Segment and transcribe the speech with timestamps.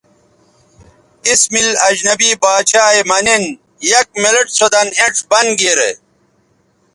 [1.29, 3.43] اس مِل اجنبی باڇھا یے مہ نِن
[3.91, 5.91] یک منٹ سو دَن اینڇ بند گیرے